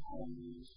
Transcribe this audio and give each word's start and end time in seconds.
homeless, 0.00 0.76